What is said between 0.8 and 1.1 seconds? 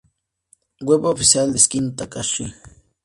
Web